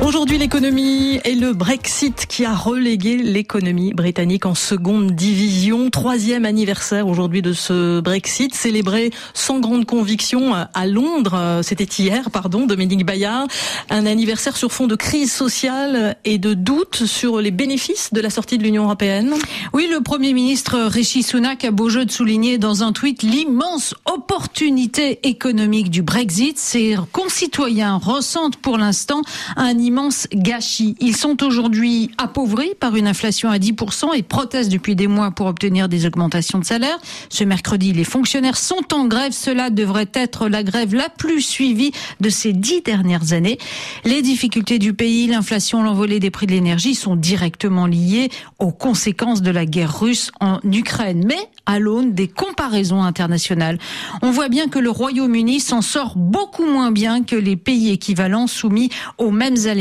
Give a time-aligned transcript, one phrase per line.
[0.00, 5.90] Aujourd'hui, l'économie et le Brexit qui a relégué l'économie britannique en seconde division.
[5.90, 11.60] Troisième anniversaire aujourd'hui de ce Brexit, célébré sans grande conviction à Londres.
[11.62, 13.48] C'était hier, pardon, Dominique Bayard.
[13.90, 18.30] Un anniversaire sur fond de crise sociale et de doute sur les bénéfices de la
[18.30, 19.34] sortie de l'Union européenne.
[19.72, 23.94] Oui, le Premier ministre Rishi Sunak a beau jeu de souligner dans un tweet l'immense
[24.06, 26.56] opportunité économique du Brexit.
[26.56, 29.22] Ses concitoyens ressentent pour l'instant
[29.56, 30.96] un immense gâchis.
[31.00, 35.46] Ils sont aujourd'hui appauvris par une inflation à 10% et protestent depuis des mois pour
[35.46, 36.98] obtenir des augmentations de salaire.
[37.30, 39.32] Ce mercredi, les fonctionnaires sont en grève.
[39.32, 43.56] Cela devrait être la grève la plus suivie de ces dix dernières années.
[44.04, 48.28] Les difficultés du pays, l'inflation, l'envolée des prix de l'énergie sont directement liées
[48.58, 51.24] aux conséquences de la guerre russe en Ukraine.
[51.26, 53.78] Mais à l'aune des comparaisons internationales,
[54.20, 58.46] on voit bien que le Royaume-Uni s'en sort beaucoup moins bien que les pays équivalents
[58.46, 59.77] soumis aux mêmes aléas.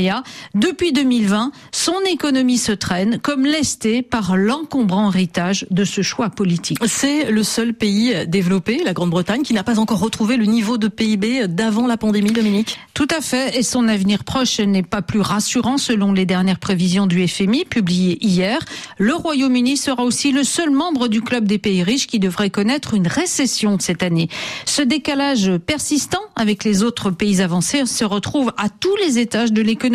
[0.53, 6.77] Depuis 2020, son économie se traîne, comme lestée par l'encombrant héritage de ce choix politique.
[6.85, 10.87] C'est le seul pays développé, la Grande-Bretagne, qui n'a pas encore retrouvé le niveau de
[10.87, 15.21] PIB d'avant la pandémie, Dominique Tout à fait, et son avenir proche n'est pas plus
[15.21, 18.59] rassurant selon les dernières prévisions du FMI publiées hier.
[18.97, 22.93] Le Royaume-Uni sera aussi le seul membre du club des pays riches qui devrait connaître
[22.93, 24.29] une récession cette année.
[24.65, 29.61] Ce décalage persistant avec les autres pays avancés se retrouve à tous les étages de
[29.61, 29.86] l'économie.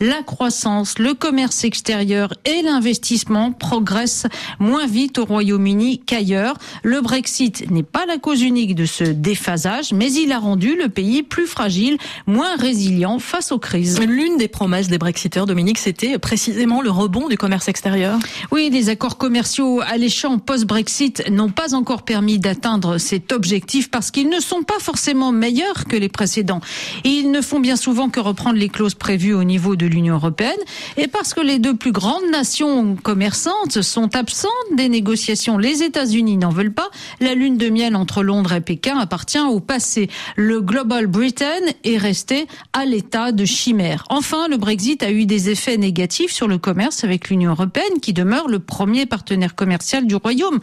[0.00, 4.26] La croissance, le commerce extérieur et l'investissement progressent
[4.58, 6.54] moins vite au Royaume-Uni qu'ailleurs.
[6.82, 10.88] Le Brexit n'est pas la cause unique de ce déphasage, mais il a rendu le
[10.88, 14.00] pays plus fragile, moins résilient face aux crises.
[14.00, 18.18] L'une des promesses des Brexiteurs, Dominique, c'était précisément le rebond du commerce extérieur.
[18.50, 24.28] Oui, les accords commerciaux alléchants post-Brexit n'ont pas encore permis d'atteindre cet objectif parce qu'ils
[24.28, 26.60] ne sont pas forcément meilleurs que les précédents.
[27.04, 30.14] Et ils ne font bien souvent que reprendre les clauses prévues au niveau de l'Union
[30.14, 30.56] européenne
[30.96, 35.58] et parce que les deux plus grandes nations commerçantes sont absentes des négociations.
[35.58, 36.88] Les États-Unis n'en veulent pas.
[37.20, 40.08] La lune de miel entre Londres et Pékin appartient au passé.
[40.36, 44.04] Le Global Britain est resté à l'état de chimère.
[44.08, 48.14] Enfin, le Brexit a eu des effets négatifs sur le commerce avec l'Union européenne qui
[48.14, 50.58] demeure le premier partenaire commercial du Royaume.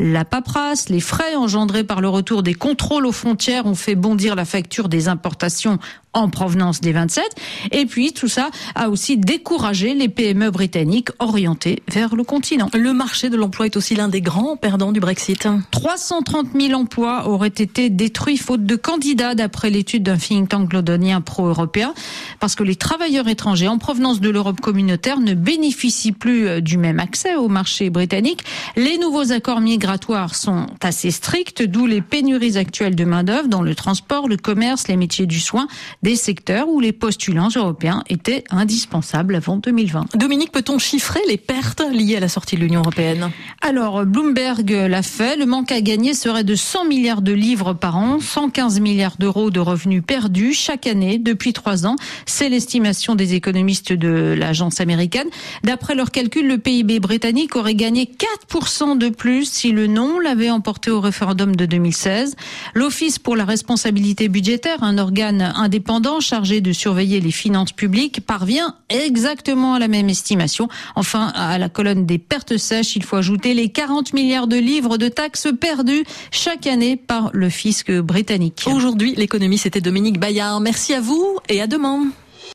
[0.00, 4.34] La paperasse, les frais engendrés par le retour des contrôles aux frontières ont fait bondir
[4.34, 5.78] la facture des importations
[6.14, 7.24] en provenance des 27.
[7.70, 12.68] Et puis tout ça a aussi découragé les PME britanniques orientées vers le continent.
[12.74, 15.48] Le marché de l'emploi est aussi l'un des grands perdants du Brexit.
[15.70, 21.20] 330 000 emplois auraient été détruits faute de candidats d'après l'étude d'un think tank londonien
[21.20, 21.94] pro-européen
[22.40, 26.78] parce que les travailleurs étrangers en provenance de l'Europe communautaire ne bénéficient plus euh, du
[26.78, 28.44] même accès au marché britannique.
[28.76, 33.74] Les nouveaux accords migratoires sont assez stricts, d'où les pénuries actuelles de main-d'œuvre dans le
[33.74, 35.66] transport, le commerce, les métiers du soin,
[36.02, 37.71] des secteurs où les postulants européens
[38.08, 40.16] étaient indispensables avant 2020.
[40.16, 43.30] Dominique, peut-on chiffrer les pertes liées à la sortie de l'Union européenne?
[43.60, 45.36] Alors, Bloomberg l'a fait.
[45.36, 49.50] Le manque à gagner serait de 100 milliards de livres par an, 115 milliards d'euros
[49.50, 51.96] de revenus perdus chaque année depuis trois ans.
[52.26, 55.28] C'est l'estimation des économistes de l'agence américaine.
[55.64, 58.10] D'après leurs calculs, le PIB britannique aurait gagné
[58.50, 62.36] 4% de plus si le non l'avait emporté au référendum de 2016.
[62.74, 68.74] L'Office pour la responsabilité budgétaire, un organe indépendant chargé de surveiller les finances publiques parvient
[68.88, 70.68] exactement à la même estimation.
[70.96, 74.98] Enfin, à la colonne des pertes sèches, il faut ajouter les 40 milliards de livres
[74.98, 78.64] de taxes perdues chaque année par le fisc britannique.
[78.66, 80.60] Aujourd'hui, l'économie, c'était Dominique Bayard.
[80.60, 82.06] Merci à vous et à demain.